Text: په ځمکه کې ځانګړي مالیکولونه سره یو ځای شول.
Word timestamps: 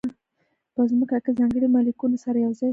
په 0.73 0.81
ځمکه 0.91 1.17
کې 1.23 1.31
ځانګړي 1.39 1.67
مالیکولونه 1.73 2.17
سره 2.25 2.37
یو 2.45 2.51
ځای 2.59 2.67
شول. 2.69 2.69